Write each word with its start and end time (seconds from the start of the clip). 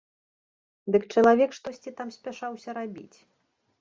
Дык 0.95 1.03
чалавек 1.13 1.51
штосьці 1.59 1.95
там 1.99 2.09
спяшаўся 2.19 2.69
рабіць. 2.79 3.17